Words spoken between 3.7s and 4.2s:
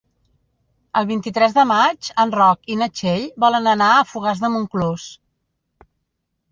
anar a